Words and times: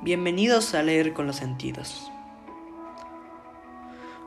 Bienvenidos 0.00 0.76
a 0.76 0.82
leer 0.84 1.12
con 1.12 1.26
los 1.26 1.34
sentidos. 1.34 2.12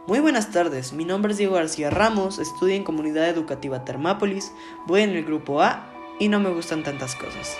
Muy 0.05 0.19
buenas 0.19 0.51
tardes, 0.51 0.91
mi 0.91 1.05
nombre 1.05 1.31
es 1.31 1.37
Diego 1.37 1.55
García 1.55 1.89
Ramos, 1.89 2.39
estudio 2.39 2.75
en 2.75 2.83
Comunidad 2.83 3.29
Educativa 3.29 3.85
Termápolis, 3.85 4.51
voy 4.85 5.03
en 5.03 5.11
el 5.11 5.23
grupo 5.23 5.61
A 5.61 5.87
y 6.19 6.27
no 6.27 6.41
me 6.41 6.49
gustan 6.49 6.83
tantas 6.83 7.15
cosas. 7.15 7.57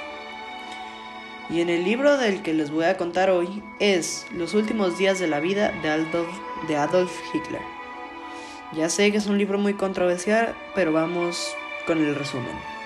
Y 1.50 1.62
en 1.62 1.70
el 1.70 1.86
libro 1.86 2.18
del 2.18 2.44
que 2.44 2.54
les 2.54 2.70
voy 2.70 2.84
a 2.84 2.98
contar 2.98 3.30
hoy 3.30 3.64
es 3.80 4.28
Los 4.34 4.56
últimos 4.56 4.98
días 4.98 5.18
de 5.20 5.28
la 5.28 5.40
vida 5.40 5.72
de 5.82 5.90
Adolf, 5.90 6.38
de 6.68 6.76
Adolf 6.76 7.18
Hitler. 7.34 7.62
Ya 8.74 8.90
sé 8.90 9.10
que 9.14 9.20
es 9.20 9.28
un 9.28 9.38
libro 9.38 9.58
muy 9.58 9.76
controversial, 9.76 10.54
pero 10.76 10.92
vamos 10.92 11.56
con 11.88 12.00
el 12.00 12.14
resumen. 12.14 12.81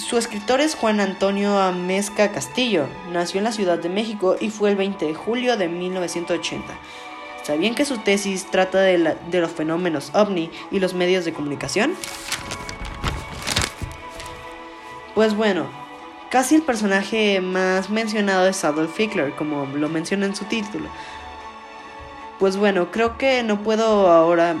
Su 0.00 0.16
escritor 0.16 0.60
es 0.60 0.74
Juan 0.74 0.98
Antonio 0.98 1.58
Amezca 1.58 2.32
Castillo. 2.32 2.86
Nació 3.12 3.38
en 3.38 3.44
la 3.44 3.52
Ciudad 3.52 3.78
de 3.78 3.90
México 3.90 4.34
y 4.40 4.48
fue 4.48 4.70
el 4.70 4.76
20 4.76 5.04
de 5.04 5.14
julio 5.14 5.58
de 5.58 5.68
1980. 5.68 6.66
¿Sabían 7.42 7.74
que 7.74 7.84
su 7.84 7.98
tesis 7.98 8.46
trata 8.50 8.80
de, 8.80 8.98
los 8.98 9.50
fenómenos 9.50 10.10
ovni 10.14 10.50
y 10.70 10.80
los 10.80 10.94
medios 10.94 11.26
de 11.26 11.34
comunicación? 11.34 11.94
Pues 15.14 15.34
bueno, 15.34 15.66
casi 16.30 16.54
el 16.54 16.62
personaje 16.62 17.42
más 17.42 17.90
mencionado 17.90 18.48
es 18.48 18.64
Adolf 18.64 18.98
Hitler, 18.98 19.34
como 19.36 19.66
lo 19.66 19.88
menciona 19.90 20.24
en 20.24 20.34
su 20.34 20.46
título. 20.46 20.88
Pues 22.38 22.56
bueno, 22.56 22.90
creo 22.90 23.18
que 23.18 23.42
no 23.42 23.62
puedo 23.62 24.10
ahora 24.10 24.56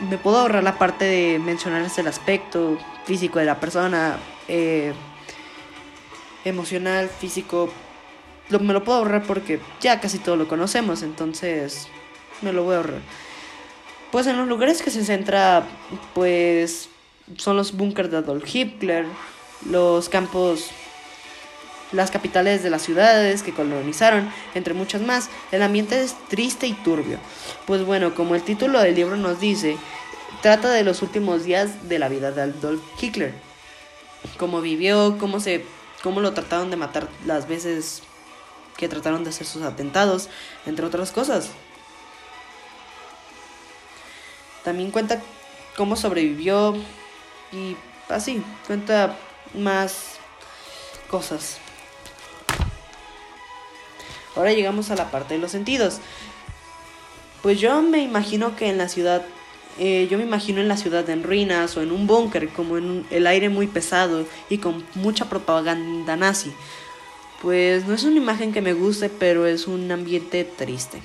me 0.00 0.18
puedo 0.18 0.38
ahorrar 0.38 0.62
la 0.62 0.78
parte 0.78 1.04
de 1.06 1.38
mencionarles 1.38 1.98
el 1.98 2.06
aspecto 2.06 2.78
físico 3.08 3.38
de 3.38 3.46
la 3.46 3.58
persona, 3.58 4.18
eh, 4.48 4.92
emocional, 6.44 7.08
físico. 7.08 7.72
Lo, 8.50 8.60
me 8.60 8.74
lo 8.74 8.84
puedo 8.84 8.98
ahorrar 8.98 9.22
porque 9.22 9.60
ya 9.80 9.98
casi 9.98 10.18
todo 10.18 10.36
lo 10.36 10.46
conocemos, 10.46 11.02
entonces 11.02 11.88
me 12.42 12.52
lo 12.52 12.64
voy 12.64 12.74
a 12.74 12.76
ahorrar. 12.76 13.00
Pues 14.12 14.26
en 14.26 14.36
los 14.36 14.46
lugares 14.46 14.82
que 14.82 14.90
se 14.90 15.04
centra, 15.06 15.66
pues 16.14 16.90
son 17.38 17.56
los 17.56 17.74
búnkers 17.74 18.10
de 18.10 18.18
Adolf 18.18 18.44
Hitler, 18.54 19.06
los 19.70 20.10
campos, 20.10 20.70
las 21.92 22.10
capitales 22.10 22.62
de 22.62 22.68
las 22.68 22.82
ciudades 22.82 23.42
que 23.42 23.54
colonizaron, 23.54 24.30
entre 24.54 24.74
muchas 24.74 25.00
más. 25.00 25.30
El 25.50 25.62
ambiente 25.62 26.02
es 26.02 26.14
triste 26.28 26.66
y 26.66 26.74
turbio. 26.74 27.18
Pues 27.66 27.86
bueno, 27.86 28.14
como 28.14 28.34
el 28.34 28.42
título 28.42 28.80
del 28.80 28.94
libro 28.94 29.16
nos 29.16 29.40
dice, 29.40 29.78
trata 30.42 30.70
de 30.70 30.84
los 30.84 31.02
últimos 31.02 31.44
días 31.44 31.88
de 31.88 31.98
la 31.98 32.08
vida 32.08 32.32
de 32.32 32.42
Adolf 32.42 32.82
Hitler 33.00 33.48
cómo 34.36 34.60
vivió, 34.60 35.16
cómo 35.18 35.40
se 35.40 35.64
cómo 36.02 36.20
lo 36.20 36.32
trataron 36.32 36.70
de 36.70 36.76
matar 36.76 37.08
las 37.26 37.48
veces 37.48 38.02
que 38.76 38.88
trataron 38.88 39.24
de 39.24 39.30
hacer 39.30 39.46
sus 39.46 39.62
atentados, 39.62 40.28
entre 40.64 40.86
otras 40.86 41.10
cosas. 41.10 41.50
También 44.62 44.92
cuenta 44.92 45.20
cómo 45.76 45.96
sobrevivió 45.96 46.76
y 47.52 47.76
así, 48.08 48.42
cuenta 48.66 49.16
más 49.54 50.18
cosas. 51.10 51.58
Ahora 54.36 54.52
llegamos 54.52 54.90
a 54.92 54.94
la 54.94 55.10
parte 55.10 55.34
de 55.34 55.40
los 55.40 55.50
sentidos. 55.50 55.98
Pues 57.42 57.58
yo 57.58 57.82
me 57.82 57.98
imagino 57.98 58.54
que 58.54 58.68
en 58.68 58.78
la 58.78 58.88
ciudad 58.88 59.24
eh, 59.78 60.08
yo 60.10 60.18
me 60.18 60.24
imagino 60.24 60.60
en 60.60 60.68
la 60.68 60.76
ciudad 60.76 61.08
en 61.08 61.22
ruinas 61.22 61.76
o 61.76 61.82
en 61.82 61.92
un 61.92 62.06
búnker, 62.06 62.48
como 62.48 62.78
en 62.78 63.06
el 63.10 63.26
aire 63.26 63.48
muy 63.48 63.68
pesado 63.68 64.26
y 64.50 64.58
con 64.58 64.84
mucha 64.94 65.28
propaganda 65.28 66.16
nazi. 66.16 66.52
Pues 67.42 67.86
no 67.86 67.94
es 67.94 68.02
una 68.02 68.16
imagen 68.16 68.52
que 68.52 68.60
me 68.60 68.72
guste, 68.72 69.08
pero 69.08 69.46
es 69.46 69.68
un 69.68 69.90
ambiente 69.92 70.44
triste. 70.44 71.00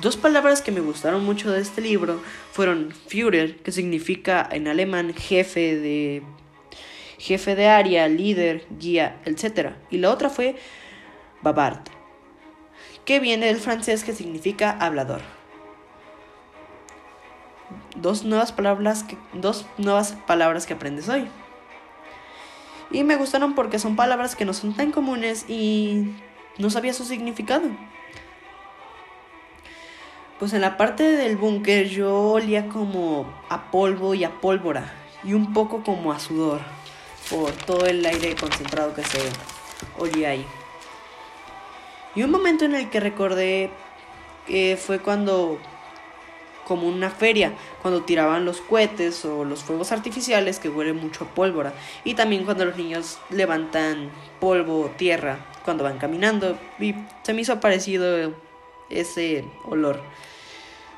Dos 0.00 0.16
palabras 0.16 0.62
que 0.62 0.72
me 0.72 0.80
gustaron 0.80 1.24
mucho 1.24 1.52
de 1.52 1.60
este 1.60 1.80
libro 1.80 2.20
fueron 2.50 2.92
Führer, 3.06 3.56
que 3.58 3.70
significa 3.70 4.48
en 4.50 4.66
alemán 4.66 5.14
jefe 5.14 5.76
de 5.78 6.22
jefe 7.18 7.54
de 7.54 7.68
área, 7.68 8.08
líder, 8.08 8.64
guía, 8.80 9.20
etc. 9.24 9.74
Y 9.90 9.98
la 9.98 10.10
otra 10.10 10.30
fue 10.30 10.56
Babard, 11.42 11.82
que 13.04 13.20
viene 13.20 13.46
del 13.46 13.58
francés 13.58 14.02
que 14.02 14.12
significa 14.12 14.72
hablador 14.72 15.41
dos 18.02 18.24
nuevas 18.24 18.52
palabras 18.52 19.04
que, 19.04 19.16
dos 19.32 19.64
nuevas 19.78 20.12
palabras 20.26 20.66
que 20.66 20.74
aprendes 20.74 21.08
hoy. 21.08 21.28
Y 22.90 23.04
me 23.04 23.16
gustaron 23.16 23.54
porque 23.54 23.78
son 23.78 23.96
palabras 23.96 24.36
que 24.36 24.44
no 24.44 24.52
son 24.52 24.74
tan 24.74 24.92
comunes 24.92 25.48
y 25.48 26.12
no 26.58 26.68
sabía 26.68 26.92
su 26.92 27.04
significado. 27.04 27.70
Pues 30.38 30.52
en 30.52 30.60
la 30.60 30.76
parte 30.76 31.04
del 31.04 31.36
búnker 31.36 31.88
yo 31.88 32.14
olía 32.14 32.68
como 32.68 33.32
a 33.48 33.70
polvo 33.70 34.14
y 34.14 34.24
a 34.24 34.40
pólvora 34.40 34.92
y 35.24 35.34
un 35.34 35.52
poco 35.52 35.84
como 35.84 36.12
a 36.12 36.18
sudor 36.18 36.60
por 37.30 37.52
todo 37.52 37.86
el 37.86 38.04
aire 38.04 38.34
concentrado 38.34 38.92
que 38.92 39.04
se 39.04 39.20
olía 39.98 40.30
ahí. 40.30 40.44
Y 42.14 42.24
un 42.24 42.30
momento 42.30 42.64
en 42.64 42.74
el 42.74 42.90
que 42.90 43.00
recordé 43.00 43.70
que 44.46 44.76
fue 44.76 44.98
cuando 44.98 45.58
como 46.66 46.88
una 46.88 47.10
feria, 47.10 47.52
cuando 47.80 48.02
tiraban 48.02 48.44
los 48.44 48.60
cohetes 48.60 49.24
o 49.24 49.44
los 49.44 49.62
fuegos 49.62 49.92
artificiales 49.92 50.58
que 50.58 50.68
huelen 50.68 50.96
mucho 50.96 51.24
a 51.24 51.28
pólvora. 51.28 51.72
Y 52.04 52.14
también 52.14 52.44
cuando 52.44 52.64
los 52.64 52.76
niños 52.76 53.18
levantan 53.30 54.10
polvo 54.40 54.82
o 54.82 54.88
tierra 54.90 55.38
cuando 55.64 55.84
van 55.84 55.98
caminando. 55.98 56.58
Y 56.78 56.94
se 57.22 57.34
me 57.34 57.42
hizo 57.42 57.60
parecido 57.60 58.32
ese 58.90 59.44
olor. 59.64 60.00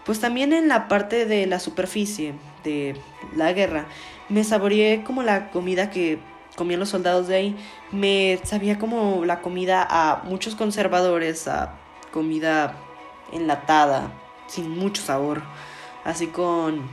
Pues 0.05 0.21
también 0.21 0.53
en 0.53 0.69
la 0.69 0.89
parte 0.89 1.25
de 1.25 1.47
la 1.47 1.59
superficie 1.59 2.35
de 2.63 2.97
la 3.35 3.53
guerra, 3.53 3.87
me 4.29 4.45
saboreé 4.45 5.03
como 5.03 5.23
la 5.23 5.51
comida 5.51 5.91
que 5.91 6.19
comían 6.57 6.81
los 6.81 6.91
soldados 6.91 7.27
de 7.29 7.37
ahí. 7.37 7.57
Me 7.91 8.39
sabía 8.45 8.79
como 8.79 9.25
la 9.25 9.41
comida 9.41 9.87
a 9.89 10.23
muchos 10.25 10.55
conservadores, 10.55 11.49
a 11.49 11.75
comida 12.13 12.77
enlatada, 13.33 14.13
sin 14.47 14.71
mucho 14.71 15.03
sabor. 15.03 15.43
Así 16.05 16.29
con... 16.29 16.89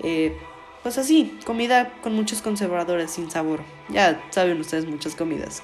Eh, 0.00 0.38
pues 0.82 0.98
así, 0.98 1.38
comida 1.44 1.92
con 2.00 2.14
muchos 2.14 2.42
conservadores 2.42 3.10
sin 3.10 3.30
sabor. 3.30 3.60
Ya 3.88 4.22
saben 4.30 4.60
ustedes 4.60 4.86
muchas 4.86 5.16
comidas. 5.16 5.62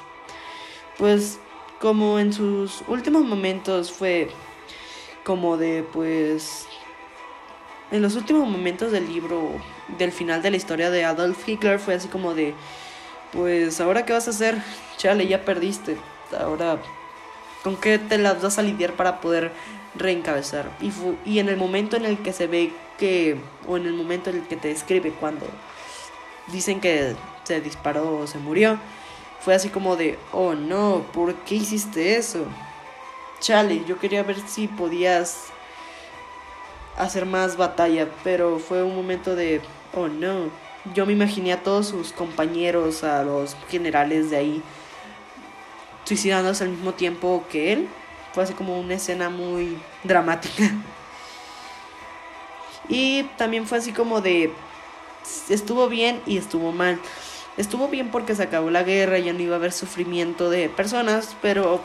Pues 0.99 1.39
como 1.81 2.19
en 2.19 2.33
sus 2.33 2.83
últimos 2.89 3.25
momentos 3.25 3.93
fue 3.93 4.29
como 5.25 5.57
de 5.57 5.85
pues... 5.93 6.67
En 7.91 8.01
los 8.01 8.17
últimos 8.17 8.49
momentos 8.49 8.91
del 8.91 9.07
libro, 9.07 9.51
del 9.99 10.13
final 10.13 10.41
de 10.41 10.51
la 10.51 10.57
historia 10.57 10.91
de 10.91 11.05
Adolf 11.05 11.47
Hitler, 11.47 11.79
fue 11.79 11.95
así 11.95 12.09
como 12.09 12.33
de, 12.33 12.55
pues 13.33 13.83
ahora 13.83 14.07
qué 14.07 14.15
vas 14.15 14.29
a 14.29 14.31
hacer, 14.31 14.63
chale, 14.97 15.27
ya 15.27 15.45
perdiste, 15.45 15.99
ahora 16.41 16.81
con 17.63 17.77
qué 17.77 17.99
te 17.99 18.19
las 18.19 18.43
vas 18.43 18.59
a 18.59 18.63
lidiar 18.63 18.93
para 18.93 19.21
poder 19.21 19.53
reencabezar. 19.95 20.71
Y, 20.81 20.93
y 21.25 21.39
en 21.39 21.49
el 21.49 21.57
momento 21.57 21.97
en 21.97 22.05
el 22.05 22.19
que 22.19 22.33
se 22.33 22.47
ve 22.47 22.73
que, 22.99 23.37
o 23.67 23.77
en 23.77 23.87
el 23.87 23.95
momento 23.95 24.31
en 24.31 24.37
el 24.37 24.43
que 24.43 24.57
te 24.57 24.69
describe 24.69 25.13
cuando 25.13 25.47
dicen 26.49 26.81
que 26.81 27.15
se 27.45 27.61
disparó 27.61 28.19
o 28.19 28.27
se 28.27 28.39
murió, 28.39 28.79
fue 29.41 29.55
así 29.55 29.69
como 29.69 29.97
de, 29.97 30.19
oh 30.33 30.55
no, 30.55 31.05
¿por 31.13 31.35
qué 31.35 31.57
hiciste 31.57 32.17
eso? 32.17 32.45
Chale, 33.41 33.85
yo 33.87 33.99
quería 33.99 34.23
ver 34.23 34.37
si 34.47 34.69
podías 34.69 35.47
hacer 36.97 37.27
más 37.27 37.57
batalla, 37.57 38.09
pero 38.23 38.59
fue 38.59 38.83
un 38.83 38.95
momento 38.95 39.35
de, 39.35 39.61
oh 39.95 40.09
no. 40.09 40.51
Yo 40.95 41.07
me 41.07 41.13
imaginé 41.13 41.53
a 41.53 41.63
todos 41.63 41.89
sus 41.89 42.13
compañeros, 42.13 43.05
a 43.05 43.23
los 43.23 43.57
generales 43.69 44.31
de 44.31 44.37
ahí, 44.37 44.63
suicidándose 46.13 46.65
al 46.65 46.71
mismo 46.71 46.93
tiempo 46.93 47.47
que 47.51 47.73
él 47.73 47.89
fue 48.35 48.43
así 48.45 48.53
como 48.53 48.79
una 48.79 48.95
escena 48.95 49.31
muy 49.31 49.79
dramática. 50.05 50.71
Y 52.89 53.23
también 53.39 53.67
fue 53.67 53.79
así 53.79 53.93
como 53.93 54.21
de 54.21 54.53
estuvo 55.49 55.89
bien 55.89 56.21
y 56.27 56.37
estuvo 56.37 56.71
mal. 56.73 56.99
Estuvo 57.57 57.89
bien 57.89 58.11
porque 58.11 58.35
se 58.35 58.43
acabó 58.43 58.71
la 58.71 58.83
guerra, 58.83 59.19
ya 59.19 59.33
no 59.33 59.41
iba 59.41 59.55
a 59.55 59.59
haber 59.59 59.73
sufrimiento 59.73 60.51
de 60.51 60.69
personas, 60.69 61.35
pero 61.41 61.81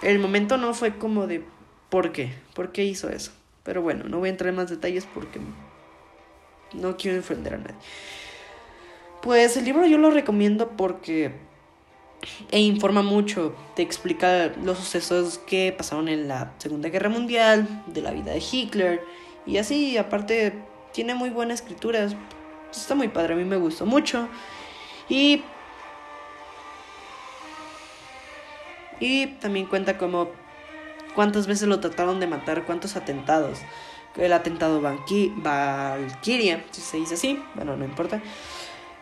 el 0.00 0.18
momento 0.18 0.56
no 0.56 0.72
fue 0.72 0.96
como 0.96 1.26
de 1.26 1.44
¿por 1.90 2.12
qué? 2.12 2.32
¿Por 2.54 2.72
qué 2.72 2.84
hizo 2.84 3.10
eso? 3.10 3.32
Pero 3.62 3.82
bueno, 3.82 4.04
no 4.04 4.20
voy 4.20 4.28
a 4.28 4.32
entrar 4.32 4.48
en 4.48 4.56
más 4.56 4.70
detalles 4.70 5.06
porque 5.12 5.38
no 6.72 6.96
quiero 6.96 7.20
ofender 7.20 7.54
a 7.54 7.58
nadie. 7.58 7.76
Pues 9.20 9.56
el 9.58 9.66
libro 9.66 9.86
yo 9.86 9.98
lo 9.98 10.10
recomiendo 10.10 10.70
porque 10.78 11.49
e 12.50 12.60
informa 12.60 13.02
mucho, 13.02 13.54
te 13.74 13.82
explica 13.82 14.52
los 14.62 14.78
sucesos 14.78 15.38
que 15.38 15.74
pasaron 15.76 16.08
en 16.08 16.28
la 16.28 16.52
Segunda 16.58 16.88
Guerra 16.88 17.08
Mundial, 17.08 17.66
de 17.86 18.02
la 18.02 18.10
vida 18.10 18.32
de 18.32 18.42
Hitler 18.50 19.04
y 19.46 19.56
así, 19.58 19.96
aparte 19.96 20.54
tiene 20.92 21.14
muy 21.14 21.30
buena 21.30 21.54
escritura, 21.54 22.08
está 22.70 22.94
muy 22.94 23.08
padre, 23.08 23.34
a 23.34 23.36
mí 23.36 23.44
me 23.44 23.56
gustó 23.56 23.86
mucho 23.86 24.28
Y 25.08 25.42
y 29.00 29.26
también 29.26 29.64
cuenta 29.64 29.96
como 29.96 30.28
cuántas 31.14 31.46
veces 31.46 31.68
lo 31.68 31.80
trataron 31.80 32.20
de 32.20 32.26
matar, 32.26 32.64
cuántos 32.64 32.96
atentados. 32.96 33.58
El 34.16 34.32
atentado 34.32 34.82
Valkyria, 34.82 36.64
si 36.70 36.80
se 36.82 36.96
dice 36.98 37.14
así, 37.14 37.42
bueno, 37.54 37.76
no 37.76 37.84
importa. 37.84 38.20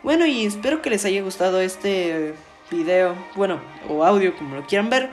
Bueno, 0.04 0.24
y 0.26 0.46
espero 0.46 0.80
que 0.80 0.90
les 0.90 1.04
haya 1.04 1.22
gustado 1.22 1.60
este 1.60 2.34
video, 2.70 3.14
bueno, 3.34 3.60
o 3.88 4.04
audio, 4.04 4.36
como 4.36 4.56
lo 4.56 4.66
quieran 4.66 4.90
ver. 4.90 5.10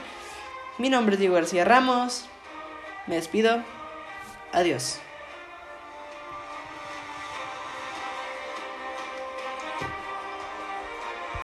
Mi 0.77 0.89
nombre 0.89 1.15
es 1.15 1.19
Diego 1.19 1.35
García 1.35 1.65
Ramos. 1.65 2.27
Me 3.07 3.15
despido. 3.15 3.63
Adiós. 4.51 4.99